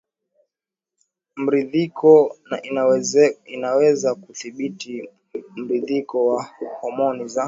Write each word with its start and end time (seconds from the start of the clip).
mridhiko 1.43 2.35
na 2.49 2.61
inaweza 3.51 4.15
kudhibiti 4.15 5.09
mdhihiriko 5.57 6.25
wa 6.27 6.43
homoni 6.81 7.27
za 7.27 7.39